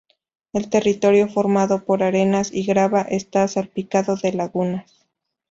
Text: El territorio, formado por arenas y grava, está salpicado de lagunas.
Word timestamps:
El 0.51 0.67
territorio, 0.71 1.27
formado 1.27 1.85
por 1.85 2.01
arenas 2.01 2.49
y 2.51 2.65
grava, 2.65 3.03
está 3.03 3.47
salpicado 3.47 4.15
de 4.15 4.33
lagunas. 4.33 5.05